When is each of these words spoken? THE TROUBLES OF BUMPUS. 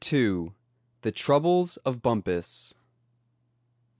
THE 0.09 1.11
TROUBLES 1.13 1.77
OF 1.77 2.01
BUMPUS. 2.01 2.73